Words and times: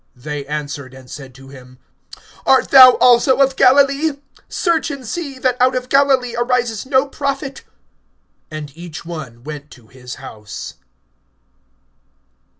(52)They 0.17 0.49
answered 0.49 0.95
and 0.95 1.11
said 1.11 1.35
to 1.35 1.49
him: 1.49 1.77
Art 2.43 2.71
thou 2.71 2.93
also 2.93 3.37
of 3.37 3.55
Galilee? 3.55 4.13
Search, 4.49 4.89
and 4.89 5.07
see, 5.07 5.37
that 5.37 5.61
out 5.61 5.75
of 5.75 5.89
Galilee 5.89 6.33
arises 6.35 6.87
no 6.87 7.07
prophet[7:52]. 7.07 7.61
(53)[7:53][And 8.51 8.71
each 8.75 9.05
one 9.05 9.43
went 9.43 9.69
to 9.69 9.85
his 9.89 10.15
house. 10.15 10.73